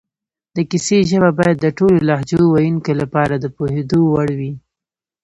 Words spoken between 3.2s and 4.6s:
د پوهېدو وړ وي